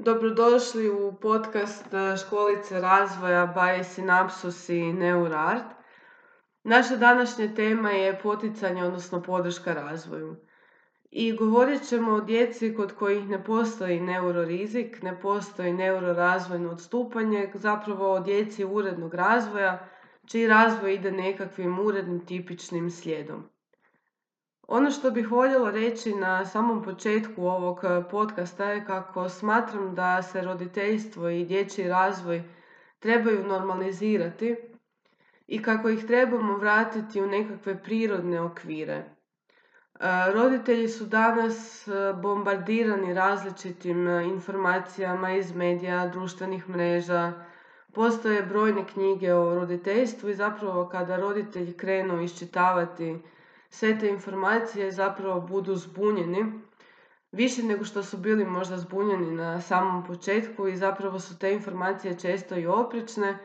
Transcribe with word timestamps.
Dobrodošli 0.00 0.90
u 0.90 1.12
podcast 1.20 1.94
e, 1.94 2.16
Školice 2.16 2.80
razvoja 2.80 3.52
by 3.56 3.84
Synapsus 3.84 4.72
i 4.72 4.92
Neurart. 4.92 5.64
Naša 6.64 6.96
današnja 6.96 7.54
tema 7.54 7.90
je 7.90 8.20
poticanje, 8.22 8.84
odnosno 8.84 9.22
podrška 9.22 9.74
razvoju. 9.74 10.36
I 11.10 11.32
govorit 11.32 11.88
ćemo 11.88 12.12
o 12.12 12.20
djeci 12.20 12.74
kod 12.74 12.92
kojih 12.92 13.28
ne 13.28 13.44
postoji 13.44 14.00
neurorizik, 14.00 15.02
ne 15.02 15.20
postoji 15.20 15.72
neurorazvojno 15.72 16.70
odstupanje, 16.70 17.50
zapravo 17.54 18.12
o 18.12 18.20
djeci 18.20 18.64
urednog 18.64 19.14
razvoja, 19.14 19.88
čiji 20.26 20.46
razvoj 20.46 20.94
ide 20.94 21.12
nekakvim 21.12 21.78
urednim 21.78 22.26
tipičnim 22.26 22.90
slijedom. 22.90 23.50
Ono 24.70 24.90
što 24.90 25.10
bih 25.10 25.30
voljela 25.30 25.70
reći 25.70 26.14
na 26.14 26.46
samom 26.46 26.82
početku 26.82 27.46
ovog 27.46 27.80
e, 27.84 28.02
podcasta 28.10 28.64
je 28.64 28.84
kako 28.84 29.28
smatram 29.28 29.94
da 29.94 30.22
se 30.22 30.40
roditeljstvo 30.40 31.28
i 31.28 31.44
dječji 31.44 31.88
razvoj 31.88 32.42
trebaju 32.98 33.44
normalizirati 33.44 34.56
i 35.46 35.62
kako 35.62 35.88
ih 35.88 36.04
trebamo 36.06 36.56
vratiti 36.56 37.22
u 37.22 37.26
nekakve 37.26 37.82
prirodne 37.82 38.40
okvire. 38.40 38.94
E, 38.94 39.04
roditelji 40.34 40.88
su 40.88 41.06
danas 41.06 41.88
e, 41.88 42.12
bombardirani 42.22 43.14
različitim 43.14 44.08
informacijama 44.08 45.32
iz 45.32 45.54
medija, 45.54 46.06
društvenih 46.06 46.68
mreža, 46.68 47.32
postoje 47.94 48.42
brojne 48.42 48.84
knjige 48.86 49.34
o 49.34 49.54
roditeljstvu 49.54 50.28
i 50.28 50.34
zapravo 50.34 50.88
kada 50.88 51.16
roditelji 51.16 51.76
krenu 51.76 52.22
iščitavati 52.22 53.18
sve 53.70 53.98
te 53.98 54.08
informacije 54.08 54.92
zapravo 54.92 55.40
budu 55.40 55.76
zbunjeni 55.76 56.52
više 57.32 57.62
nego 57.62 57.84
što 57.84 58.02
su 58.02 58.16
bili 58.16 58.44
možda 58.44 58.76
zbunjeni 58.76 59.32
na 59.32 59.60
samom 59.60 60.06
početku 60.06 60.68
i 60.68 60.76
zapravo 60.76 61.18
su 61.18 61.38
te 61.38 61.52
informacije 61.52 62.18
često 62.18 62.56
i 62.56 62.66
oprečne 62.66 63.38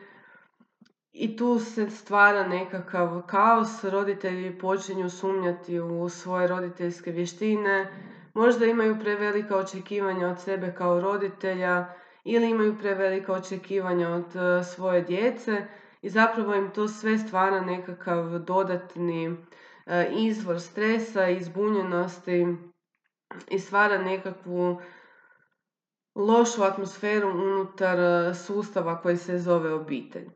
i 1.14 1.38
tu 1.38 1.60
se 1.60 1.90
stvara 1.90 2.48
nekakav 2.48 3.22
kaos, 3.28 3.84
roditelji 3.84 4.60
počinju 4.60 5.10
sumnjati 5.10 5.80
u 5.80 6.10
svoje 6.10 6.48
roditeljske 6.48 7.12
vještine, 7.12 7.94
možda 8.34 8.66
imaju 8.66 9.00
prevelika 9.00 9.58
očekivanja 9.58 10.28
od 10.28 10.42
sebe 10.42 10.74
kao 10.78 11.02
roditelja 11.02 11.94
ili 12.24 12.50
imaju 12.50 12.78
prevelika 12.80 13.34
očekivanja 13.34 14.10
od 14.10 14.36
e, 14.36 14.64
svoje 14.64 15.02
djece 15.02 15.68
i 16.02 16.10
zapravo 16.10 16.56
im 16.56 16.72
to 16.72 16.88
sve 16.88 17.18
stvara 17.18 17.62
nekakav 17.62 18.40
dodatni 18.40 19.38
izvor 20.12 20.60
stresa 20.62 21.28
i 21.28 21.44
zbunjenosti 21.44 22.48
i 23.50 23.60
stvara 23.60 23.98
nekakvu 23.98 24.82
lošu 26.16 26.64
atmosferu 26.64 27.30
unutar 27.30 28.00
e, 28.00 28.34
sustava 28.34 29.02
koji 29.02 29.18
se 29.18 29.40
zove 29.40 29.74
obitelj. 29.74 30.26
E, 30.26 30.32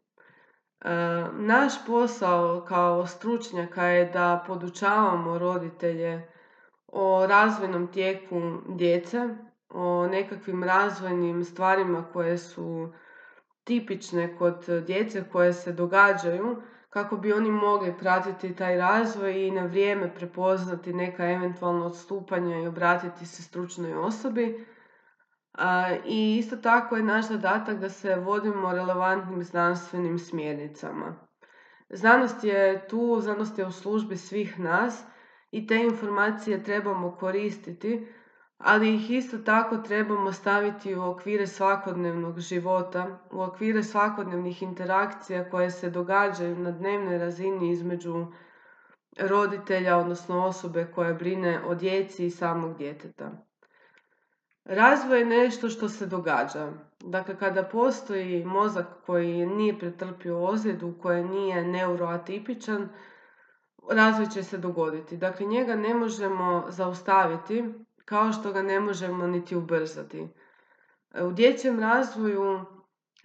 naš 1.33 1.73
posao 1.87 2.65
kao 2.67 3.07
stručnjaka 3.07 3.85
je 3.85 4.05
da 4.05 4.43
podučavamo 4.47 5.37
roditelje 5.37 6.27
o 6.87 7.25
razvojnom 7.27 7.87
tijeku 7.87 8.57
djece, 8.67 9.29
o 9.69 10.07
nekakvim 10.07 10.63
razvojnim 10.63 11.43
stvarima 11.43 12.05
koje 12.13 12.37
su 12.37 12.93
tipične 13.63 14.37
kod 14.37 14.65
djece 14.85 15.23
koje 15.31 15.53
se 15.53 15.73
događaju 15.73 16.61
kako 16.97 17.17
bi 17.17 17.33
oni 17.33 17.51
mogli 17.51 17.93
pratiti 17.99 18.55
taj 18.55 18.77
razvoj 18.77 19.47
i 19.47 19.51
na 19.51 19.65
vrijeme 19.65 20.13
prepoznati 20.15 20.93
neka 20.93 21.31
eventualna 21.31 21.85
odstupanja 21.85 22.59
i 22.59 22.67
obratiti 22.67 23.25
se 23.25 23.43
stručnoj 23.43 23.93
osobi. 23.93 24.65
I 26.05 26.37
isto 26.37 26.57
tako 26.57 26.95
je 26.95 27.03
naš 27.03 27.27
zadatak 27.27 27.79
da 27.79 27.89
se 27.89 28.15
vodimo 28.15 28.71
relevantnim 28.71 29.43
znanstvenim 29.43 30.19
smjernicama. 30.19 31.15
Znanost 31.89 32.43
je 32.43 32.87
tu, 32.87 33.19
znanost 33.21 33.57
je 33.59 33.65
u 33.65 33.71
službi 33.71 34.17
svih 34.17 34.59
nas 34.59 35.03
i 35.51 35.67
te 35.67 35.75
informacije 35.75 36.63
trebamo 36.63 37.15
koristiti 37.15 38.07
ali 38.57 38.95
ih 38.95 39.11
isto 39.11 39.37
tako 39.37 39.77
trebamo 39.77 40.31
staviti 40.31 40.95
u 40.95 41.03
okvire 41.03 41.47
svakodnevnog 41.47 42.39
života, 42.39 43.19
u 43.31 43.41
okvire 43.41 43.83
svakodnevnih 43.83 44.63
interakcija 44.63 45.49
koje 45.49 45.71
se 45.71 45.89
događaju 45.89 46.55
na 46.55 46.71
dnevnoj 46.71 47.17
razini 47.17 47.71
između 47.71 48.25
roditelja, 49.19 49.97
odnosno 49.97 50.45
osobe 50.45 50.91
koja 50.95 51.13
brine 51.13 51.61
o 51.65 51.75
djeci 51.75 52.25
i 52.25 52.29
samog 52.29 52.77
djeteta. 52.77 53.31
Razvoj 54.65 55.19
je 55.19 55.25
nešto 55.25 55.69
što 55.69 55.89
se 55.89 56.05
događa. 56.05 56.71
Dakle, 56.99 57.37
kada 57.37 57.63
postoji 57.63 58.45
mozak 58.45 58.87
koji 59.05 59.45
nije 59.45 59.79
pretrpio 59.79 60.43
ozljedu, 60.43 60.97
koji 61.01 61.23
nije 61.23 61.63
neuroatipičan, 61.63 62.89
razvoj 63.91 64.27
će 64.27 64.43
se 64.43 64.57
dogoditi. 64.57 65.17
Dakle, 65.17 65.45
njega 65.45 65.75
ne 65.75 65.93
možemo 65.93 66.65
zaustaviti, 66.69 67.63
kao 68.09 68.33
što 68.33 68.51
ga 68.51 68.61
ne 68.61 68.79
možemo 68.79 69.27
niti 69.27 69.55
ubrzati. 69.55 70.27
E, 71.13 71.23
u 71.23 71.31
dječjem 71.31 71.79
razvoju 71.79 72.65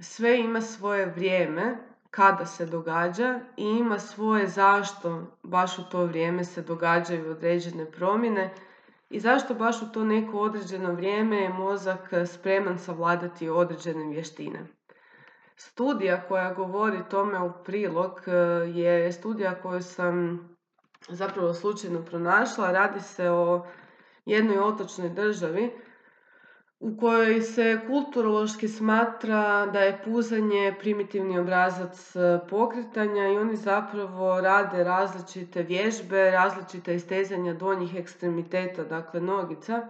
sve 0.01 0.39
ima 0.39 0.61
svoje 0.61 1.07
vrijeme 1.07 1.77
kada 2.11 2.47
se 2.47 2.67
događa 2.67 3.41
i 3.57 3.65
ima 3.65 3.99
svoje 3.99 4.47
zašto 4.47 5.39
baš 5.43 5.79
u 5.79 5.83
to 5.91 6.05
vrijeme 6.05 6.45
se 6.45 6.63
događaju 6.63 7.31
određene 7.31 7.91
promjene 7.91 8.55
i 9.11 9.21
zašto 9.21 9.55
baš 9.55 9.83
u 9.83 9.93
to 9.93 10.05
neko 10.05 10.39
određeno 10.39 10.93
vrijeme 10.93 11.37
je 11.37 11.49
mozak 11.49 12.11
spreman 12.27 12.79
savladati 12.79 13.49
određene 13.49 14.13
vještine. 14.13 14.67
Studija 15.57 16.23
koja 16.29 16.55
govori 16.55 16.99
tome 17.11 17.41
u 17.41 17.53
prilog 17.65 18.21
e, 18.27 18.33
je 18.81 19.13
studija 19.13 19.55
koju 19.63 19.83
sam 19.83 20.49
zapravo 21.09 21.55
slučajno 21.55 22.05
pronašla. 22.05 22.73
Radi 22.73 23.01
se 23.01 23.31
o 23.31 23.67
jednoj 24.25 24.59
otočnoj 24.59 25.09
državi 25.09 25.71
u 26.81 26.97
kojoj 26.97 27.41
se 27.43 27.81
kulturološki 27.87 28.69
smatra 28.69 29.67
da 29.67 29.81
je 29.81 30.01
puzanje 30.05 30.75
primitivni 30.81 31.39
obrazac 31.39 32.17
e, 32.17 32.39
pokretanja 32.51 33.29
i 33.29 33.37
oni 33.37 33.57
zapravo 33.57 34.41
rade 34.41 34.85
različite 34.85 35.63
vježbe, 35.63 36.31
različite 36.31 36.95
istezanja 36.95 37.55
donjih 37.55 37.95
ekstremiteta, 37.95 38.85
dakle 38.85 39.21
nogica, 39.21 39.83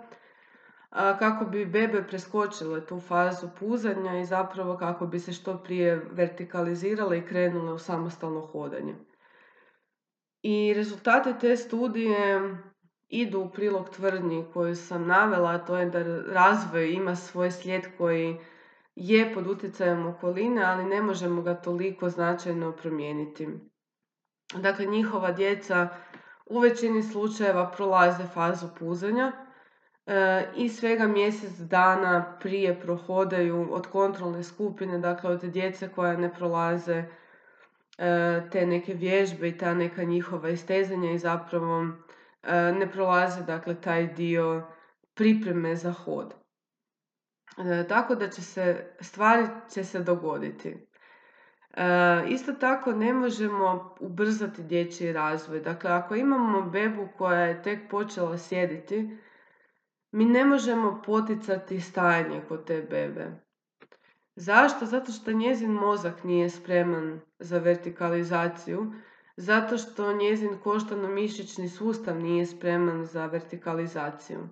kako 1.19 1.45
bi 1.45 1.65
bebe 1.67 2.03
preskočile 2.09 2.87
tu 2.87 3.01
fazu 3.01 3.49
puzanja 3.59 4.19
i 4.19 4.25
zapravo 4.25 4.77
kako 4.77 5.07
bi 5.07 5.19
se 5.19 5.33
što 5.33 5.59
prije 5.59 6.03
vertikalizirale 6.11 7.19
i 7.19 7.27
krenule 7.27 7.73
u 7.73 7.79
samostalno 7.79 8.41
hodanje. 8.41 8.95
I 10.43 10.75
rezultate 10.77 11.35
te 11.41 11.57
studije 11.57 12.41
idu 13.13 13.41
u 13.41 13.51
prilog 13.51 13.91
tvrdnji 13.91 14.45
koju 14.53 14.77
sam 14.77 15.07
navela, 15.07 15.51
a 15.51 15.59
to 15.59 15.77
je 15.77 15.87
da 15.87 16.03
razvoj 16.33 16.93
ima 16.93 17.17
svoj 17.17 17.51
slijed 17.51 17.83
koji 17.99 18.37
je 18.97 19.35
pod 19.35 19.47
utjecajem 19.47 20.07
okoline, 20.07 20.65
ali 20.65 20.85
ne 20.85 21.03
možemo 21.03 21.43
ga 21.43 21.55
toliko 21.55 22.09
značajno 22.11 22.73
promijeniti. 22.73 23.49
Dakle, 24.55 24.87
njihova 24.87 25.33
djeca 25.33 25.89
u 26.47 26.59
većini 26.59 27.03
slučajeva 27.03 27.71
prolaze 27.77 28.25
fazu 28.35 28.67
puzanja 28.79 29.33
e, 30.07 30.45
i 30.57 30.69
svega 30.69 31.07
mjesec 31.07 31.59
dana 31.59 32.37
prije 32.41 32.81
prohodaju 32.81 33.69
od 33.71 33.87
kontrolne 33.87 34.43
skupine, 34.43 34.99
dakle 34.99 35.31
od 35.31 35.41
djece 35.41 35.89
koja 35.89 36.17
ne 36.17 36.35
prolaze 36.35 37.05
e, 37.99 38.43
te 38.53 38.67
neke 38.67 38.95
vježbe 38.95 39.49
i 39.49 39.59
ta 39.59 39.75
neka 39.75 40.05
njihova 40.05 40.49
istezanja 40.49 41.11
i 41.11 41.19
zapravo 41.19 41.87
ne 42.51 42.91
prolaze 42.93 43.43
dakle 43.43 43.81
taj 43.81 44.07
dio 44.07 44.67
pripreme 45.15 45.77
za 45.77 45.93
hod. 45.93 46.35
E, 47.59 47.89
tako 47.89 48.15
da 48.15 48.29
će 48.29 48.43
se, 48.43 48.95
stvari 49.01 49.47
će 49.71 49.85
se 49.85 50.01
dogoditi. 50.01 50.87
E, 51.75 51.85
isto 52.29 52.53
tako 52.53 52.93
ne 52.93 53.13
možemo 53.13 53.97
ubrzati 54.01 54.63
dječji 54.63 55.13
razvoj. 55.13 55.61
Dakle, 55.61 55.91
ako 55.91 56.15
imamo 56.15 56.63
bebu 56.63 57.09
koja 57.19 57.41
je 57.41 57.63
tek 57.63 57.91
počela 57.91 58.39
sjediti, 58.39 59.19
mi 60.13 60.25
ne 60.25 60.45
možemo 60.45 61.03
poticati 61.07 61.81
stajanje 61.81 62.43
kod 62.49 62.67
te 62.67 62.87
bebe. 62.91 63.27
Zašto? 64.37 64.87
Zato 64.87 65.13
što 65.13 65.33
njezin 65.33 65.71
mozak 65.71 66.25
nije 66.25 66.51
spreman 66.51 67.21
za 67.39 67.59
vertikalizaciju 67.59 68.93
zato 69.37 69.79
što 69.79 70.13
njezin 70.13 70.59
koštano-mišićni 70.65 71.69
sustav 71.69 72.21
nije 72.21 72.47
spreman 72.47 73.05
za 73.05 73.27
vertikalizaciju. 73.27 74.49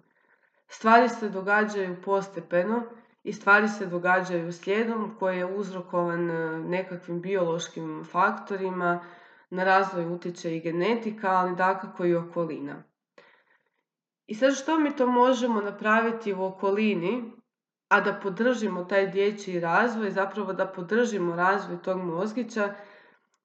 Stvari 0.69 1.09
se 1.09 1.29
događaju 1.29 2.03
postepeno 2.05 2.83
i 3.23 3.33
stvari 3.33 3.69
se 3.69 3.87
događaju 3.87 4.53
slijedom 4.53 5.17
koji 5.19 5.39
je 5.39 5.57
uzrokovan 5.57 6.31
e, 6.31 6.59
nekakvim 6.59 7.21
biološkim 7.21 8.05
faktorima, 8.11 9.05
na 9.51 9.65
razvoj 9.65 10.15
utječe 10.15 10.57
i 10.57 10.61
genetika, 10.61 11.29
ali 11.31 11.57
dakako 11.57 12.05
i 12.05 12.15
okolina. 12.15 12.83
I 14.27 14.35
sad 14.35 14.55
što 14.55 14.79
mi 14.79 14.97
to 14.97 15.07
možemo 15.07 15.61
napraviti 15.61 16.35
u 16.35 16.45
okolini 16.45 17.33
a 17.91 18.01
da 18.01 18.15
podržimo 18.23 18.85
taj 18.85 19.07
dječji 19.11 19.61
razvoj, 19.61 20.11
zapravo 20.11 20.53
da 20.53 20.67
podržimo 20.67 21.37
razvoj 21.37 21.83
tog 21.83 21.99
mozgića 22.05 22.75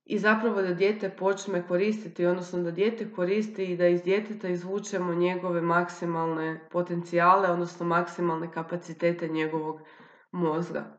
i 0.06 0.20
zapravo 0.20 0.62
da 0.62 0.74
dijete 0.74 1.10
počne 1.10 1.68
koristiti, 1.68 2.26
odnosno 2.26 2.64
da 2.64 2.72
dijete 2.72 3.12
koristi 3.12 3.66
i 3.66 3.78
da 3.78 3.88
iz 3.88 4.04
djeteta 4.04 4.48
izvučemo 4.48 5.14
njegove 5.14 5.62
maksimalne 5.62 6.60
potencijale, 6.72 7.50
odnosno 7.50 7.86
maksimalne 7.86 8.52
kapacitete 8.52 9.28
njegovog 9.28 9.82
mozga. 10.32 10.98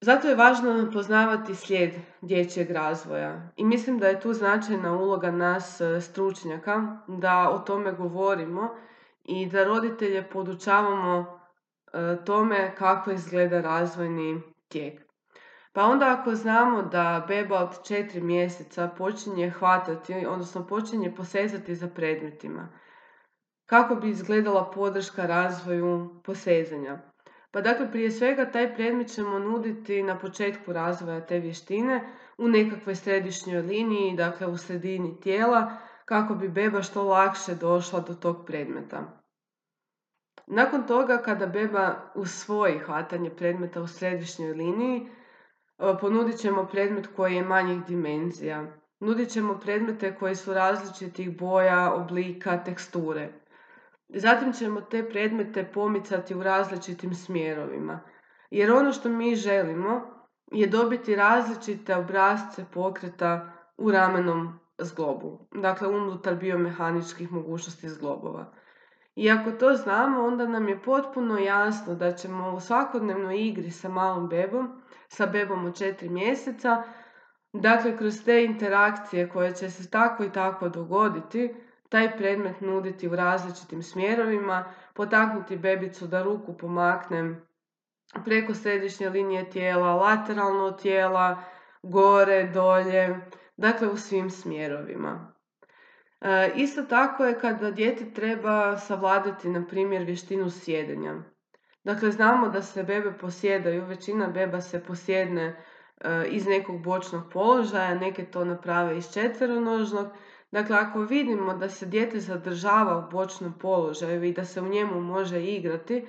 Zato 0.00 0.28
je 0.28 0.34
važno 0.34 0.90
poznavati 0.92 1.54
slijed 1.54 1.94
dječjeg 2.20 2.70
razvoja 2.70 3.52
i 3.56 3.64
mislim 3.64 3.98
da 3.98 4.08
je 4.08 4.20
tu 4.20 4.32
značajna 4.32 4.96
uloga 4.96 5.30
nas 5.30 5.80
e, 5.80 6.00
stručnjaka 6.00 6.96
da 7.08 7.50
o 7.50 7.58
tome 7.58 7.92
govorimo 7.92 8.68
i 9.24 9.46
da 9.46 9.64
roditelje 9.64 10.28
podučavamo 10.28 11.40
e, 11.92 12.16
tome 12.24 12.74
kako 12.78 13.10
izgleda 13.10 13.60
razvojni 13.60 14.40
tijek. 14.68 15.03
Pa 15.74 15.84
onda 15.84 16.16
ako 16.18 16.34
znamo 16.34 16.82
da 16.82 17.24
beba 17.28 17.58
od 17.58 17.68
4 17.68 18.22
mjeseca 18.22 18.88
počinje 18.98 19.50
hvatati, 19.50 20.26
odnosno 20.26 20.66
počinje 20.66 21.14
posezati 21.14 21.74
za 21.74 21.88
predmetima, 21.88 22.68
kako 23.66 23.94
bi 23.94 24.08
izgledala 24.08 24.70
podrška 24.70 25.26
razvoju 25.26 26.20
posezanja? 26.24 26.98
Pa 27.50 27.60
dakle, 27.60 27.90
prije 27.90 28.10
svega 28.10 28.50
taj 28.50 28.74
predmet 28.74 29.08
ćemo 29.08 29.38
nuditi 29.38 30.02
na 30.02 30.18
početku 30.18 30.72
razvoja 30.72 31.26
te 31.26 31.38
vještine 31.38 32.12
u 32.38 32.48
nekakvoj 32.48 32.94
središnjoj 32.94 33.62
liniji, 33.62 34.16
dakle 34.16 34.46
u 34.46 34.56
sredini 34.56 35.20
tijela, 35.20 35.76
kako 36.04 36.34
bi 36.34 36.48
beba 36.48 36.82
što 36.82 37.04
lakše 37.04 37.54
došla 37.54 38.00
do 38.00 38.14
tog 38.14 38.46
predmeta. 38.46 39.20
Nakon 40.46 40.86
toga, 40.86 41.18
kada 41.18 41.46
beba 41.46 42.12
usvoji 42.14 42.78
hvatanje 42.78 43.30
predmeta 43.30 43.80
u 43.80 43.86
središnjoj 43.86 44.52
liniji, 44.52 45.08
ponudit 46.00 46.36
ćemo 46.36 46.66
predmet 46.66 47.06
koji 47.16 47.34
je 47.34 47.42
manjih 47.42 47.84
dimenzija. 47.84 48.66
Nudit 49.00 49.28
ćemo 49.28 49.58
predmete 49.60 50.16
koji 50.16 50.34
su 50.34 50.54
različitih 50.54 51.38
boja, 51.38 51.92
oblika, 51.94 52.64
teksture. 52.64 53.32
Zatim 54.08 54.52
ćemo 54.52 54.80
te 54.80 55.08
predmete 55.08 55.64
pomicati 55.74 56.34
u 56.34 56.42
različitim 56.42 57.14
smjerovima. 57.14 58.00
Jer 58.50 58.72
ono 58.72 58.92
što 58.92 59.08
mi 59.08 59.34
želimo 59.34 60.00
je 60.52 60.66
dobiti 60.66 61.16
različite 61.16 61.96
obrazce 61.96 62.64
pokreta 62.74 63.52
u 63.76 63.90
ramenom 63.90 64.58
zglobu. 64.78 65.48
Dakle, 65.52 65.88
unutar 65.88 66.34
biomehaničkih 66.34 67.32
mogućnosti 67.32 67.88
zglobova. 67.88 68.52
I 69.14 69.30
ako 69.30 69.50
to 69.50 69.74
znamo, 69.74 70.22
onda 70.22 70.46
nam 70.46 70.68
je 70.68 70.82
potpuno 70.82 71.38
jasno 71.38 71.94
da 71.94 72.12
ćemo 72.12 72.54
u 72.54 72.60
svakodnevnoj 72.60 73.40
igri 73.40 73.70
sa 73.70 73.88
malom 73.88 74.28
bebom, 74.28 74.82
sa 75.08 75.26
bebom 75.26 75.64
od 75.64 75.78
četiri 75.78 76.08
mjeseca, 76.08 76.82
dakle 77.52 77.96
kroz 77.98 78.24
te 78.24 78.44
interakcije 78.44 79.28
koje 79.28 79.54
će 79.54 79.70
se 79.70 79.90
tako 79.90 80.24
i 80.24 80.32
tako 80.32 80.68
dogoditi, 80.68 81.54
taj 81.88 82.16
predmet 82.16 82.60
nuditi 82.60 83.08
u 83.08 83.16
različitim 83.16 83.82
smjerovima, 83.82 84.64
potaknuti 84.94 85.56
bebicu 85.56 86.06
da 86.06 86.22
ruku 86.22 86.56
pomakne 86.58 87.40
preko 88.24 88.54
središnje 88.54 89.08
linije 89.08 89.50
tijela, 89.50 89.94
lateralno 89.94 90.70
tijela, 90.70 91.42
gore, 91.82 92.50
dolje, 92.54 93.16
dakle 93.56 93.88
u 93.88 93.96
svim 93.96 94.30
smjerovima. 94.30 95.32
E, 96.20 96.52
isto 96.54 96.82
tako 96.82 97.24
je 97.24 97.38
kada 97.38 97.70
dijete 97.70 98.12
treba 98.12 98.76
savladati, 98.76 99.48
na 99.48 99.66
primjer, 99.66 100.04
vještinu 100.04 100.50
sjedenja. 100.50 101.14
Dakle, 101.84 102.10
znamo 102.10 102.48
da 102.48 102.62
se 102.62 102.82
bebe 102.82 103.12
posjedaju, 103.18 103.84
većina 103.84 104.26
beba 104.26 104.60
se 104.60 104.84
posjedne 104.84 105.64
e, 106.00 106.26
iz 106.28 106.46
nekog 106.46 106.82
bočnog 106.82 107.22
položaja, 107.32 107.94
neke 107.94 108.24
to 108.24 108.44
naprave 108.44 108.98
iz 108.98 109.12
četveronožnog, 109.12 110.06
Dakle, 110.54 110.76
ako 110.76 111.00
vidimo 111.00 111.54
da 111.54 111.68
se 111.68 111.86
dijete 111.86 112.20
zadržava 112.20 112.98
u 112.98 113.10
bočnom 113.10 113.58
položaju 113.58 114.24
i 114.24 114.32
da 114.32 114.44
se 114.44 114.60
u 114.60 114.68
njemu 114.68 115.00
može 115.00 115.44
igrati, 115.44 116.06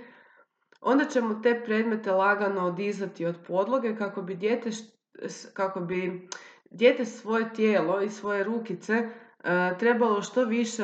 onda 0.82 1.06
ćemo 1.06 1.40
te 1.44 1.62
predmete 1.66 2.12
lagano 2.12 2.68
odizati 2.68 3.26
od 3.26 3.36
podloge 3.48 3.96
kako 3.96 4.22
bi 4.22 4.36
dijete, 4.36 4.70
kako 5.54 5.80
bi 5.80 6.28
dijete 6.70 7.06
svoje 7.06 7.54
tijelo 7.54 8.02
i 8.02 8.10
svoje 8.10 8.44
rukice 8.44 8.94
e, 8.94 9.10
trebalo 9.80 10.22
što 10.22 10.44
više 10.44 10.84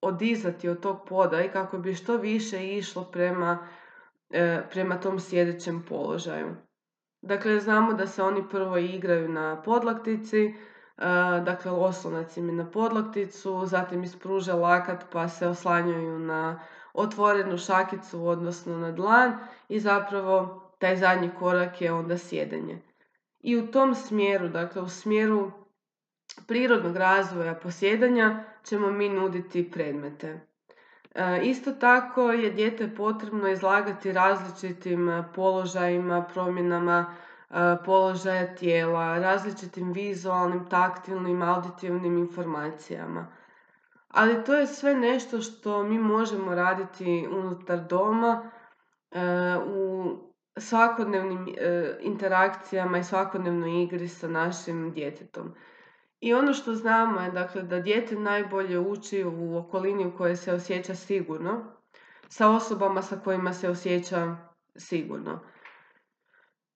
odizati 0.00 0.68
od 0.68 0.80
tog 0.80 1.06
poda 1.08 1.42
i 1.42 1.52
kako 1.52 1.78
bi 1.78 1.94
što 1.94 2.16
više 2.16 2.76
išlo 2.76 3.04
prema, 3.04 3.68
prema 4.70 5.00
tom 5.00 5.20
sjedećem 5.20 5.84
položaju. 5.88 6.56
Dakle, 7.22 7.60
znamo 7.60 7.92
da 7.92 8.06
se 8.06 8.22
oni 8.22 8.48
prvo 8.50 8.76
igraju 8.76 9.28
na 9.28 9.62
podlaktici, 9.62 10.54
dakle 11.44 11.70
oslonac 11.70 12.36
im 12.36 12.48
je 12.48 12.54
na 12.54 12.70
podlakticu, 12.70 13.66
zatim 13.66 14.02
ispruže 14.02 14.52
lakat 14.52 15.04
pa 15.12 15.28
se 15.28 15.46
oslanjaju 15.46 16.18
na 16.18 16.60
otvorenu 16.92 17.58
šakicu, 17.58 18.26
odnosno 18.26 18.78
na 18.78 18.92
dlan 18.92 19.38
i 19.68 19.80
zapravo 19.80 20.60
taj 20.78 20.96
zadnji 20.96 21.30
korak 21.38 21.80
je 21.80 21.92
onda 21.92 22.18
sjedenje. 22.18 22.82
I 23.40 23.56
u 23.56 23.66
tom 23.66 23.94
smjeru, 23.94 24.48
dakle 24.48 24.82
u 24.82 24.88
smjeru 24.88 25.52
prirodnog 26.46 26.96
razvoja 26.96 27.54
posjedanja 27.54 28.44
ćemo 28.64 28.90
mi 28.90 29.08
nuditi 29.08 29.70
predmete. 29.70 30.40
Isto 31.42 31.72
tako 31.72 32.30
je 32.30 32.50
dijete 32.50 32.94
potrebno 32.94 33.48
izlagati 33.48 34.12
različitim 34.12 35.24
položajima, 35.34 36.24
promjenama 36.34 37.14
položaja 37.84 38.54
tijela, 38.54 39.18
različitim 39.18 39.92
vizualnim, 39.92 40.68
taktilnim, 40.68 41.42
auditivnim 41.42 42.18
informacijama. 42.18 43.26
Ali 44.08 44.44
to 44.44 44.54
je 44.54 44.66
sve 44.66 44.94
nešto 44.94 45.40
što 45.40 45.82
mi 45.82 45.98
možemo 45.98 46.54
raditi 46.54 47.28
unutar 47.30 47.80
doma 47.80 48.50
u 49.66 50.10
svakodnevnim 50.56 51.54
e, 51.58 51.96
interakcijama 52.00 52.98
i 52.98 53.04
svakodnevnoj 53.04 53.82
igri 53.82 54.08
sa 54.08 54.28
našim 54.28 54.90
djetetom. 54.92 55.54
I 56.20 56.34
ono 56.34 56.52
što 56.52 56.74
znamo 56.74 57.20
je 57.20 57.30
dakle, 57.30 57.62
da 57.62 57.80
dijete 57.80 58.16
najbolje 58.16 58.78
uči 58.78 59.24
u 59.24 59.56
okolini 59.56 60.06
u 60.06 60.16
kojoj 60.16 60.36
se 60.36 60.52
osjeća 60.52 60.94
sigurno, 60.94 61.64
sa 62.28 62.50
osobama 62.50 63.02
sa 63.02 63.16
kojima 63.16 63.52
se 63.52 63.70
osjeća 63.70 64.36
sigurno. 64.76 65.40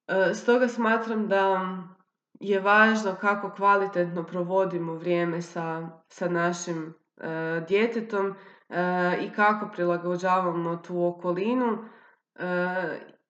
E, 0.09 0.35
stoga 0.35 0.69
smatram 0.69 1.29
da 1.29 1.61
je 2.41 2.61
važno 2.61 3.17
kako 3.21 3.51
kvalitetno 3.51 4.25
provodimo 4.25 4.95
vrijeme 4.95 5.43
sa, 5.43 5.89
sa 6.09 6.29
našim 6.29 6.95
e, 7.17 7.65
djetetom 7.69 8.35
e, 8.69 9.19
i 9.21 9.31
kako 9.31 9.69
prilagođavamo 9.73 10.77
tu 10.77 11.07
okolinu 11.07 11.85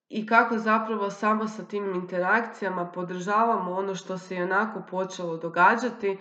i 0.09 0.25
kako 0.25 0.57
zapravo 0.57 1.09
samo 1.09 1.47
sa 1.47 1.63
tim 1.63 1.95
interakcijama 1.95 2.91
podržavamo 2.91 3.71
ono 3.71 3.95
što 3.95 4.17
se 4.17 4.35
i 4.35 4.41
onako 4.41 4.81
počelo 4.89 5.37
događati, 5.37 6.17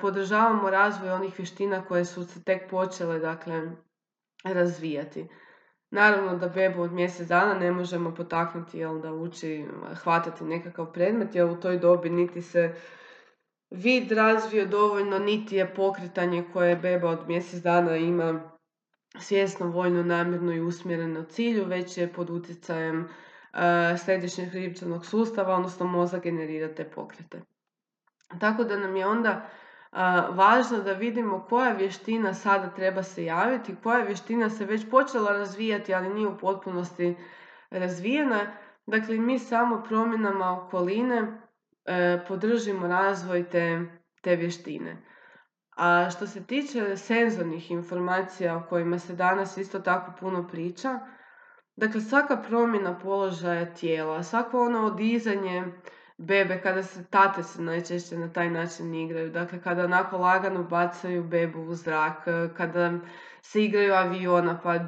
podržavamo 0.00 0.70
razvoj 0.70 1.10
onih 1.10 1.38
vještina 1.38 1.84
koje 1.84 2.04
su 2.04 2.24
se 2.24 2.44
tek 2.44 2.70
počele 2.70 3.18
dakle, 3.18 3.70
razvijati. 4.44 5.28
Naravno 5.90 6.36
da 6.36 6.48
bebu 6.48 6.82
od 6.82 6.92
mjesec 6.92 7.28
dana 7.28 7.54
ne 7.54 7.72
možemo 7.72 8.14
potaknuti 8.14 8.78
jel, 8.78 9.00
da 9.00 9.12
uči 9.12 9.66
hvatati 10.02 10.44
nekakav 10.44 10.92
predmet, 10.92 11.34
jer 11.34 11.46
u 11.46 11.60
toj 11.60 11.78
dobi 11.78 12.10
niti 12.10 12.42
se 12.42 12.74
vid 13.70 14.12
razvio 14.12 14.66
dovoljno, 14.66 15.18
niti 15.18 15.56
je 15.56 15.74
pokretanje 15.74 16.44
koje 16.52 16.76
beba 16.76 17.08
od 17.10 17.28
mjesec 17.28 17.62
dana 17.62 17.96
ima 17.96 18.53
svjesno, 19.18 19.66
voljno, 19.66 20.02
namjerno 20.02 20.52
i 20.52 20.60
usmjereno 20.60 21.22
cilju, 21.22 21.64
već 21.64 21.98
je 21.98 22.12
pod 22.12 22.30
utjecajem 22.30 23.00
uh, 23.00 23.58
središnjeg 24.04 24.50
hribčanog 24.50 25.06
sustava, 25.06 25.54
odnosno 25.54 25.86
mozak 25.86 26.22
generira 26.22 26.74
te 26.74 26.84
pokrete. 26.84 27.42
Tako 28.40 28.64
da 28.64 28.76
nam 28.76 28.96
je 28.96 29.06
onda 29.06 29.48
važno 30.30 30.78
da 30.78 30.92
vidimo 30.92 31.46
koja 31.48 31.72
vještina 31.72 32.34
sada 32.34 32.70
treba 32.70 33.02
se 33.02 33.24
javiti, 33.24 33.76
koja 33.82 34.04
vještina 34.04 34.50
se 34.50 34.64
već 34.64 34.90
počela 34.90 35.32
razvijati, 35.32 35.94
ali 35.94 36.14
nije 36.14 36.28
u 36.28 36.38
potpunosti 36.38 37.16
razvijena. 37.70 38.46
Dakle, 38.86 39.18
mi 39.18 39.38
samo 39.38 39.82
promjenama 39.88 40.62
okoline 40.62 41.40
e, 41.84 42.24
podržimo 42.28 42.86
razvoj 42.86 43.44
te 44.22 44.36
vještine. 44.36 44.96
A 45.76 46.10
što 46.10 46.26
se 46.26 46.44
tiče 46.44 46.96
senzornih 46.96 47.70
informacija 47.70 48.56
o 48.56 48.62
kojima 48.68 48.98
se 48.98 49.14
danas 49.14 49.56
isto 49.56 49.78
tako 49.78 50.12
puno 50.20 50.48
priča, 50.48 50.98
dakle 51.76 52.00
svaka 52.00 52.36
promjena 52.36 52.98
položaja 52.98 53.74
tijela, 53.74 54.22
svako 54.22 54.66
ono 54.66 54.86
odizanje 54.86 55.64
bebe, 56.18 56.60
kada 56.62 56.82
se 56.82 57.04
tate 57.04 57.42
se 57.42 57.62
najčešće 57.62 58.18
na 58.18 58.32
taj 58.32 58.50
način 58.50 58.94
igraju. 58.94 59.30
Dakle, 59.30 59.60
kada 59.62 59.84
onako 59.84 60.18
lagano 60.18 60.62
bacaju 60.62 61.24
bebu 61.24 61.60
u 61.60 61.74
zrak, 61.74 62.24
kada 62.56 62.92
se 63.42 63.64
igraju 63.64 63.94
aviona 63.94 64.60
pa 64.62 64.78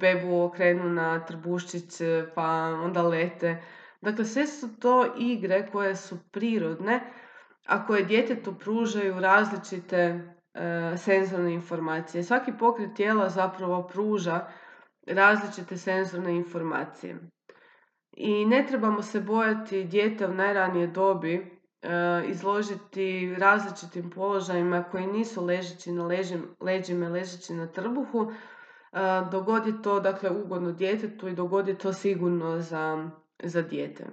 bebu 0.00 0.42
okrenu 0.42 0.88
na 0.88 1.26
trbuščić 1.26 2.00
pa 2.34 2.44
onda 2.84 3.02
lete. 3.02 3.62
Dakle, 4.00 4.24
sve 4.24 4.46
su 4.46 4.76
to 4.80 5.14
igre 5.18 5.68
koje 5.72 5.96
su 5.96 6.18
prirodne, 6.30 7.00
a 7.66 7.86
koje 7.86 8.04
djetetu 8.04 8.54
pružaju 8.58 9.20
različite 9.20 9.96
e, 10.54 10.94
senzorne 10.96 11.54
informacije. 11.54 12.24
Svaki 12.24 12.52
pokret 12.58 12.96
tijela 12.96 13.28
zapravo 13.28 13.88
pruža 13.88 14.46
različite 15.06 15.76
senzorne 15.76 16.36
informacije. 16.36 17.18
I 18.16 18.46
ne 18.46 18.66
trebamo 18.68 19.02
se 19.02 19.20
bojati 19.20 19.84
dijete 19.84 20.26
u 20.26 20.34
najranije 20.34 20.86
dobi 20.86 21.34
e, 21.34 21.88
izložiti 22.26 23.34
različitim 23.38 24.10
položajima 24.10 24.82
koji 24.82 25.06
nisu 25.06 25.44
ležeći 25.44 25.92
na 25.92 26.06
ležim, 26.06 26.56
leđima, 26.60 27.08
ležeći 27.08 27.54
na 27.54 27.66
trbuhu, 27.66 28.32
e, 28.32 28.98
dogodi 29.30 29.82
to 29.82 30.00
dakle 30.00 30.30
ugodno 30.30 30.72
djetetu 30.72 31.28
i 31.28 31.34
dogodi 31.34 31.78
to 31.78 31.92
sigurno 31.92 32.60
za, 32.60 33.10
za 33.42 33.62
dijete. 33.62 34.06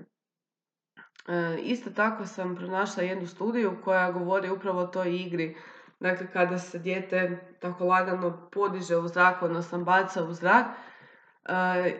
E, 1.29 1.59
isto 1.61 1.89
tako 1.89 2.25
sam 2.25 2.55
pronašla 2.55 3.03
jednu 3.03 3.27
studiju 3.27 3.77
koja 3.83 4.11
govori 4.11 4.49
upravo 4.49 4.79
o 4.81 4.87
toj 4.87 5.15
igri, 5.15 5.57
dakle 5.99 6.27
kada 6.33 6.57
se 6.57 6.79
dijete 6.79 7.37
tako 7.59 7.85
lagano 7.85 8.49
podiže 8.51 8.97
u 8.97 9.07
zrak, 9.07 9.41
odnosno 9.41 9.83
baca 9.83 10.23
u 10.23 10.33
zrak, 10.33 10.65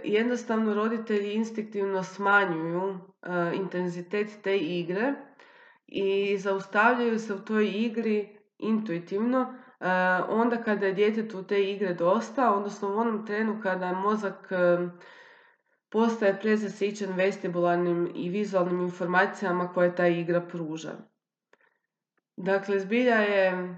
jednostavno 0.04 0.74
roditelji 0.74 1.34
instinktivno 1.34 2.04
smanjuju 2.04 3.00
intenzitet 3.54 4.28
te 4.44 4.58
igre 4.58 5.14
i 5.88 6.38
zaustavljaju 6.38 7.20
se 7.20 7.34
u 7.34 7.40
toj 7.40 7.68
igri 7.68 8.38
intuitivno. 8.58 9.54
Onda 10.30 10.64
kada 10.64 10.86
je 10.86 10.94
djetetu 10.94 11.44
te 11.44 11.64
igre 11.72 11.94
dosta, 11.94 12.54
odnosno 12.54 12.90
u 12.90 12.98
onom 12.98 13.26
trenu 13.26 13.60
kada 13.64 13.94
mozak 13.94 14.50
postaje 15.90 16.40
prezasićen 16.42 17.14
vestibularnim 17.14 18.12
i 18.16 18.30
vizualnim 18.30 18.82
informacijama 18.82 19.74
koje 19.74 19.96
ta 19.96 20.08
igra 20.08 20.42
pruža. 20.42 20.94
Dakle, 22.38 22.80
zbilja 22.80 23.16
je 23.16 23.76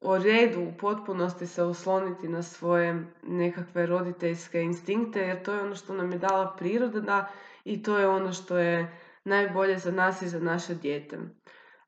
o 0.00 0.18
redu 0.18 0.60
u 0.60 0.72
potpunosti 0.78 1.46
se 1.46 1.62
osloniti 1.62 2.28
na 2.28 2.42
svoje 2.42 3.04
nekakve 3.22 3.86
roditeljske 3.86 4.62
instinkte 4.62 5.20
jer 5.20 5.42
to 5.42 5.52
je 5.52 5.62
ono 5.62 5.74
što 5.74 5.94
nam 5.94 6.12
je 6.12 6.18
dala 6.18 6.56
priroda 6.56 7.28
i 7.64 7.82
to 7.82 7.98
je 7.98 8.08
ono 8.08 8.32
što 8.32 8.58
je 8.58 8.98
najbolje 9.24 9.78
za 9.78 9.90
nas 9.90 10.22
i 10.22 10.28
za 10.28 10.40
naše 10.40 10.74
dijete. 10.74 11.18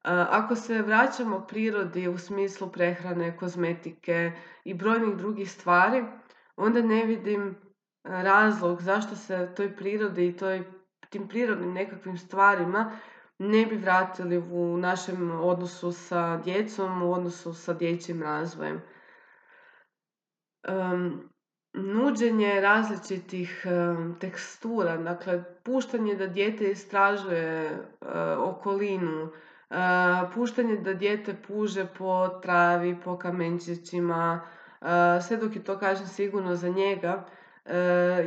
Ako 0.03 0.55
se 0.57 0.83
vraćamo 0.83 1.47
prirodi 1.49 2.09
u 2.09 2.19
smislu 2.19 2.73
prehrane, 2.73 3.37
kozmetike 3.37 4.33
i 4.65 4.75
brojnih 4.75 5.17
drugih 5.17 5.51
stvari, 5.51 6.05
onda 6.57 6.83
ne 6.83 7.05
vidim 7.05 7.57
razlog 8.05 8.83
zašto 8.83 9.17
se 9.17 9.49
toj 9.57 9.77
prirodi 9.77 10.27
i 10.27 10.37
toj, 10.37 10.65
tim 11.11 11.29
prirodnim 11.29 11.73
nekakvim 11.73 12.19
stvarima 12.19 12.99
ne 13.39 13.67
bi 13.67 13.77
vratili 13.77 14.39
u 14.39 14.77
našem 14.77 15.41
odnosu 15.41 15.93
sa 15.93 16.37
djecom, 16.37 17.03
u 17.03 17.13
odnosu 17.13 17.55
sa 17.55 17.75
dječjim 17.75 18.23
razvojem. 18.23 18.83
Um, 20.69 21.33
nuđenje 21.75 22.61
različitih 22.61 23.67
tekstura, 24.21 24.97
dakle 24.97 25.45
puštanje 25.63 26.15
da 26.15 26.27
dijete 26.27 26.71
istražuje 26.71 27.71
uh, 27.71 28.09
okolinu, 28.39 29.23
uh, 29.23 29.77
puštanje 30.35 30.77
da 30.77 30.95
dijete 30.95 31.35
puže 31.47 31.87
po 31.99 32.29
travi, 32.29 32.97
po 33.05 33.19
kamenčićima, 33.19 34.41
uh, 34.81 34.89
sve 35.27 35.37
dok 35.37 35.57
je 35.57 35.65
to 35.65 35.79
kažem 35.79 36.07
sigurno 36.07 36.55
za 36.55 36.69
njega, 36.69 37.25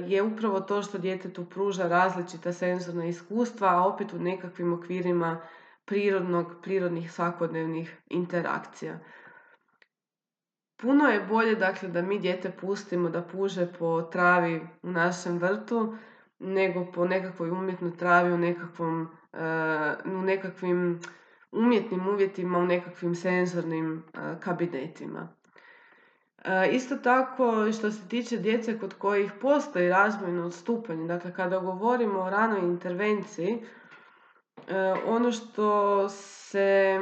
je 0.07 0.23
upravo 0.23 0.59
to 0.59 0.81
što 0.81 0.97
djetetu 0.97 1.45
pruža 1.45 1.87
različita 1.87 2.53
senzorna 2.53 3.05
iskustva, 3.05 3.67
a 3.67 3.87
opet 3.87 4.13
u 4.13 4.19
nekakvim 4.19 4.73
okvirima 4.73 5.41
prirodnog, 5.85 6.55
prirodnih 6.61 7.11
svakodnevnih 7.11 7.97
interakcija. 8.09 8.99
Puno 10.81 11.07
je 11.07 11.21
bolje 11.21 11.55
dakle, 11.55 11.89
da 11.89 12.01
mi 12.01 12.19
dijete 12.19 12.51
pustimo 12.61 13.09
da 13.09 13.21
puže 13.21 13.67
po 13.79 14.01
travi 14.01 14.67
u 14.83 14.91
našem 14.91 15.37
vrtu, 15.37 15.97
nego 16.39 16.85
po 16.91 17.05
nekakvoj 17.05 17.49
umjetnoj 17.49 17.97
travi 17.97 18.33
u, 18.33 18.37
nekakvom, 18.37 19.07
e, 19.33 19.37
u 20.05 20.21
nekakvim 20.21 20.99
umjetnim 21.51 22.07
uvjetima, 22.07 22.57
u 22.57 22.65
nekakvim 22.65 23.15
senzornim 23.15 24.03
e, 24.13 24.19
kabinetima. 24.39 25.27
E, 26.47 26.69
isto 26.71 26.95
tako 26.95 27.71
što 27.71 27.91
se 27.91 28.07
tiče 28.07 28.37
djece 28.37 28.79
kod 28.79 28.93
kojih 28.93 29.31
postoji 29.41 29.89
razvojno 29.89 30.45
odstupanje, 30.45 31.07
dakle 31.07 31.33
kada 31.33 31.59
govorimo 31.59 32.19
o 32.19 32.29
ranoj 32.29 32.59
intervenciji, 32.59 33.65
e, 34.67 34.93
ono 35.07 35.31
što 35.31 36.09
se 36.09 36.99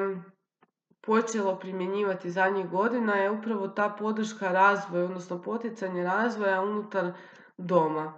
počelo 1.02 1.56
primjenjivati 1.56 2.32
zadnjih 2.32 2.70
godina 2.70 3.16
je 3.16 3.32
upravo 3.32 3.68
ta 3.68 3.90
podrška 3.90 4.52
razvoja, 4.52 5.06
odnosno 5.06 5.42
poticanje 5.42 6.04
razvoja 6.04 6.62
unutar 6.62 7.12
doma. 7.58 8.14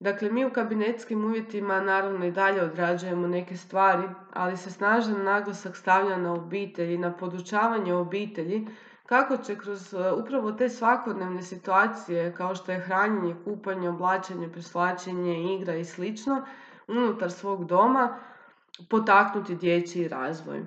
Dakle, 0.00 0.30
mi 0.30 0.44
u 0.44 0.50
kabinetskim 0.50 1.24
uvjetima 1.24 1.80
naravno 1.80 2.26
i 2.26 2.30
dalje 2.30 2.62
odrađujemo 2.62 3.28
neke 3.28 3.56
stvari, 3.56 4.08
ali 4.32 4.56
se 4.56 4.70
snažan 4.70 5.24
naglasak 5.24 5.76
stavlja 5.76 6.16
na 6.16 6.32
obitelji, 6.32 6.98
na 6.98 7.12
podučavanje 7.12 7.94
obitelji 7.94 8.68
kako 9.06 9.36
će 9.36 9.58
kroz 9.58 9.94
e, 9.94 10.12
upravo 10.12 10.52
te 10.52 10.68
svakodnevne 10.68 11.42
situacije 11.42 12.34
kao 12.34 12.54
što 12.54 12.72
je 12.72 12.78
hranjenje, 12.78 13.36
kupanje, 13.44 13.88
oblačenje, 13.88 14.52
preslačenje, 14.52 15.54
igra 15.54 15.74
i 15.74 15.84
slično 15.84 16.44
unutar 16.88 17.30
svog 17.30 17.64
doma 17.64 18.18
potaknuti 18.90 19.56
dječji 19.56 20.08
razvoj. 20.08 20.64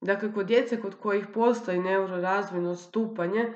Dakle, 0.00 0.32
kod 0.32 0.46
djece 0.46 0.80
kod 0.80 0.94
kojih 0.94 1.26
postoji 1.34 1.78
neurorazvojno 1.78 2.70
odstupanje, 2.70 3.52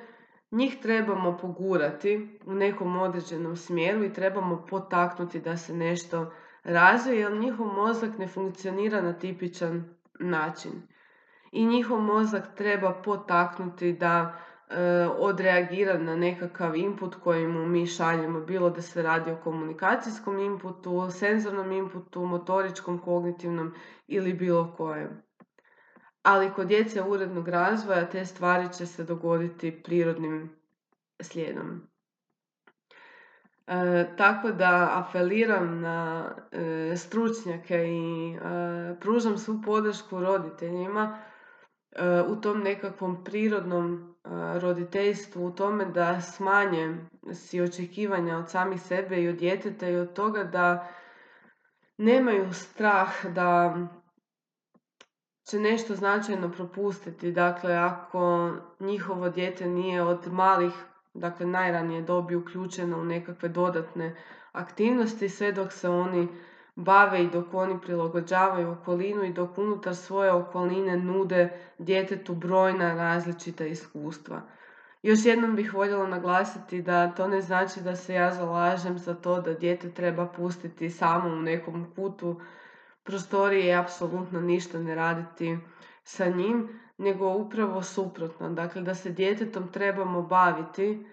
njih 0.50 0.78
trebamo 0.82 1.38
pogurati 1.38 2.38
u 2.46 2.54
nekom 2.54 2.96
određenom 2.96 3.56
smjeru 3.56 4.04
i 4.04 4.12
trebamo 4.12 4.66
potaknuti 4.70 5.40
da 5.40 5.56
se 5.56 5.74
nešto 5.74 6.32
razvije 6.64 7.20
jer 7.20 7.32
njihov 7.32 7.66
mozak 7.66 8.18
ne 8.18 8.28
funkcionira 8.28 9.00
na 9.00 9.12
tipičan 9.12 9.96
način 10.20 10.72
i 11.52 11.66
njihov 11.66 12.00
mozak 12.00 12.54
treba 12.56 12.92
potaknuti 13.04 13.92
da 13.92 14.34
e, 14.68 15.06
odreagira 15.18 15.98
na 15.98 16.16
nekakav 16.16 16.76
input 16.76 17.14
koji 17.14 17.46
mu 17.46 17.66
mi 17.66 17.86
šaljemo, 17.86 18.40
bilo 18.40 18.70
da 18.70 18.82
se 18.82 19.02
radi 19.02 19.30
o 19.30 19.36
komunikacijskom 19.44 20.38
inputu, 20.38 21.10
senzornom 21.10 21.72
inputu, 21.72 22.24
motoričkom, 22.26 22.98
kognitivnom 22.98 23.74
ili 24.06 24.32
bilo 24.32 24.74
kojem. 24.76 25.22
Ali 26.22 26.50
kod 26.50 26.66
djece 26.66 27.02
urednog 27.02 27.48
razvoja 27.48 28.10
te 28.10 28.24
stvari 28.24 28.72
će 28.72 28.86
se 28.86 29.04
dogoditi 29.04 29.82
prirodnim 29.82 30.56
slijedom. 31.20 31.88
E, 33.66 34.06
tako 34.16 34.50
da 34.50 35.04
apeliram 35.04 35.80
na 35.80 36.24
e, 36.52 36.96
stručnjake 36.96 37.84
i 37.88 38.34
e, 38.34 38.40
pružam 39.00 39.38
svu 39.38 39.62
podršku 39.64 40.20
roditeljima 40.20 41.18
u 42.28 42.36
tom 42.36 42.60
nekakvom 42.62 43.24
prirodnom 43.24 44.14
roditeljstvu, 44.60 45.46
u 45.46 45.50
tome 45.50 45.84
da 45.84 46.20
smanje 46.20 46.96
si 47.32 47.60
očekivanja 47.60 48.38
od 48.38 48.50
samih 48.50 48.82
sebe 48.82 49.22
i 49.22 49.28
od 49.28 49.36
djeteta 49.36 49.88
i 49.88 49.96
od 49.96 50.12
toga 50.12 50.44
da 50.44 50.88
nemaju 51.98 52.52
strah 52.52 53.26
da 53.26 53.76
će 55.50 55.58
nešto 55.60 55.94
značajno 55.94 56.52
propustiti. 56.52 57.32
Dakle, 57.32 57.74
ako 57.74 58.50
njihovo 58.80 59.28
dijete 59.28 59.66
nije 59.66 60.02
od 60.02 60.32
malih, 60.32 60.72
dakle 61.14 61.46
najranije 61.46 62.02
dobi 62.02 62.36
uključeno 62.36 62.98
u 62.98 63.04
nekakve 63.04 63.48
dodatne 63.48 64.16
aktivnosti, 64.52 65.28
sve 65.28 65.52
dok 65.52 65.72
se 65.72 65.88
oni 65.88 66.28
bave 66.76 67.22
i 67.24 67.30
dok 67.30 67.54
oni 67.54 67.80
prilagođavaju 67.80 68.70
okolinu 68.70 69.24
i 69.24 69.32
dok 69.32 69.58
unutar 69.58 69.96
svoje 69.96 70.32
okoline 70.32 70.96
nude 70.96 71.60
djetetu 71.78 72.34
brojna 72.34 72.94
različita 72.94 73.66
iskustva. 73.66 74.42
Još 75.02 75.24
jednom 75.24 75.56
bih 75.56 75.74
voljela 75.74 76.06
naglasiti 76.06 76.82
da 76.82 77.10
to 77.10 77.28
ne 77.28 77.40
znači 77.40 77.80
da 77.80 77.96
se 77.96 78.14
ja 78.14 78.34
zalažem 78.34 78.98
za 78.98 79.14
to 79.14 79.40
da 79.40 79.54
dijete 79.54 79.90
treba 79.90 80.26
pustiti 80.26 80.90
samo 80.90 81.28
u 81.28 81.42
nekom 81.42 81.92
kutu 81.94 82.40
prostorije 83.02 83.66
i 83.66 83.74
apsolutno 83.74 84.40
ništa 84.40 84.78
ne 84.78 84.94
raditi 84.94 85.58
sa 86.04 86.26
njim, 86.26 86.80
nego 86.98 87.28
upravo 87.28 87.82
suprotno. 87.82 88.50
Dakle, 88.50 88.82
da 88.82 88.94
se 88.94 89.10
djetetom 89.10 89.68
trebamo 89.72 90.22
baviti 90.22 91.06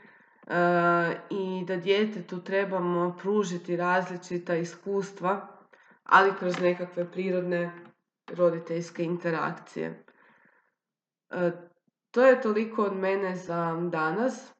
i 1.29 1.63
da 1.67 1.75
djetetu 1.75 2.41
trebamo 2.41 3.17
pružiti 3.21 3.75
različita 3.75 4.55
iskustva, 4.55 5.47
ali 6.03 6.33
kroz 6.39 6.59
nekakve 6.59 7.11
prirodne 7.11 7.71
roditeljske 8.37 9.03
interakcije. 9.03 10.03
E, 11.29 11.51
to 12.11 12.25
je 12.25 12.41
toliko 12.41 12.83
od 12.83 12.95
mene 12.95 13.35
za 13.35 13.89
danas. 13.91 14.49
E, 14.49 14.51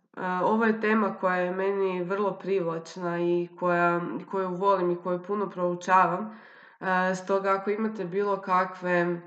ovo 0.44 0.66
je 0.66 0.82
tema 0.82 1.16
koja 1.16 1.36
je 1.36 1.52
meni 1.52 2.04
vrlo 2.04 2.32
privlačna 2.40 3.20
i 3.20 3.48
koja, 3.60 4.02
koju 4.32 4.56
volim 4.56 4.92
i 4.92 4.98
koju 5.04 5.24
puno 5.24 5.50
proučavam. 5.50 6.40
Stoga 7.24 7.52
ako 7.52 7.70
imate 7.70 8.06
bilo 8.06 8.42
kakve 8.42 9.22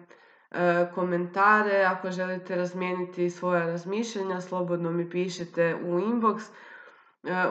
komentare, 0.94 1.84
ako 1.84 2.10
želite 2.10 2.56
razmijeniti 2.56 3.30
svoja 3.30 3.66
razmišljanja, 3.66 4.40
slobodno 4.40 4.90
mi 4.90 5.10
pišite 5.10 5.74
u 5.74 6.00
inbox. 6.00 6.42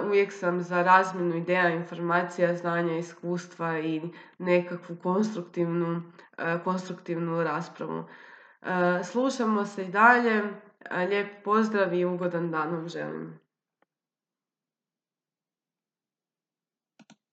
Uvijek 0.06 0.32
sam 0.32 0.62
za 0.62 0.84
razmjenu 0.84 1.36
ideja, 1.36 1.70
informacija, 1.70 2.56
znanja, 2.56 2.98
iskustva 2.98 3.80
i 3.80 4.02
nekakvu 4.38 4.96
konstruktivnu, 4.96 6.02
konstruktivnu 6.64 7.44
raspravu. 7.44 8.04
Slušamo 9.04 9.66
se 9.66 9.86
i 9.86 9.92
dalje. 9.92 10.44
Lijep 11.10 11.44
pozdrav 11.44 11.94
i 11.94 12.06
ugodan 12.06 12.52
dan 12.52 12.70
vam 12.70 12.90
želim. 12.90 13.41